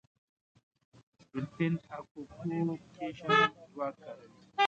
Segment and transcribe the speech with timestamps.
[1.29, 3.31] ډولفین اکولوکېشن
[3.71, 4.37] ځواک کاروي.